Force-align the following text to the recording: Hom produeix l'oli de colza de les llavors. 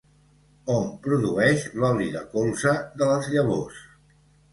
Hom 0.75 0.85
produeix 1.07 1.65
l'oli 1.83 2.07
de 2.15 2.23
colza 2.31 2.73
de 3.03 3.11
les 3.11 3.29
llavors. 3.35 3.83